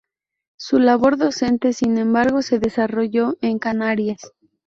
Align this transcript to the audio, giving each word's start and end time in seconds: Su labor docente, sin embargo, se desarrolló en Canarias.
Su 0.57 0.79
labor 0.79 1.15
docente, 1.17 1.73
sin 1.73 1.99
embargo, 1.99 2.41
se 2.41 2.57
desarrolló 2.57 3.37
en 3.41 3.59
Canarias. 3.59 4.23